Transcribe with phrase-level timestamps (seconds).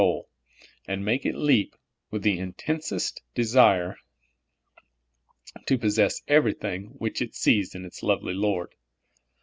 [0.01, 0.27] soul,
[0.87, 1.75] and make it leap
[2.09, 3.95] with intensest desire
[5.67, 8.73] to possess everything which it sees in its lovely Lord.